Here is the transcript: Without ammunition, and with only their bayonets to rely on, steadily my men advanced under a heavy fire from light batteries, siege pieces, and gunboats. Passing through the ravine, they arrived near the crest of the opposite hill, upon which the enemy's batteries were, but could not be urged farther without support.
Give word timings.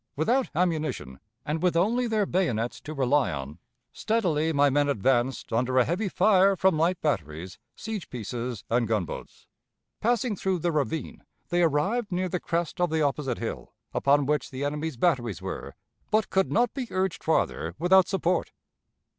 Without 0.15 0.49
ammunition, 0.55 1.19
and 1.45 1.61
with 1.61 1.77
only 1.77 2.07
their 2.07 2.25
bayonets 2.25 2.81
to 2.81 2.91
rely 2.95 3.31
on, 3.31 3.59
steadily 3.93 4.51
my 4.51 4.67
men 4.67 4.89
advanced 4.89 5.53
under 5.53 5.77
a 5.77 5.85
heavy 5.85 6.09
fire 6.09 6.55
from 6.55 6.75
light 6.75 6.99
batteries, 7.01 7.59
siege 7.75 8.09
pieces, 8.09 8.63
and 8.67 8.87
gunboats. 8.87 9.45
Passing 9.99 10.35
through 10.35 10.57
the 10.57 10.71
ravine, 10.71 11.23
they 11.49 11.61
arrived 11.61 12.11
near 12.11 12.29
the 12.29 12.39
crest 12.39 12.81
of 12.81 12.89
the 12.89 13.03
opposite 13.03 13.37
hill, 13.37 13.75
upon 13.93 14.25
which 14.25 14.49
the 14.49 14.63
enemy's 14.65 14.97
batteries 14.97 15.39
were, 15.39 15.75
but 16.09 16.31
could 16.31 16.51
not 16.51 16.73
be 16.73 16.87
urged 16.89 17.23
farther 17.23 17.75
without 17.77 18.07
support. 18.07 18.53